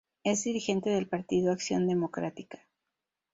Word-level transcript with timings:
Es 0.23 0.45
dirigente 0.45 0.89
del 0.89 1.07
partido 1.07 1.51
Acción 1.51 1.85
Democrática. 1.87 2.57